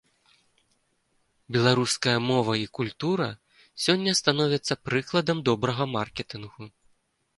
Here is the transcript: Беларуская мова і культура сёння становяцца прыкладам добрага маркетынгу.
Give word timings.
Беларуская 1.57 2.15
мова 2.29 2.53
і 2.61 2.65
культура 2.77 3.27
сёння 3.87 4.17
становяцца 4.21 4.81
прыкладам 4.89 5.37
добрага 5.51 5.83
маркетынгу. 5.97 6.63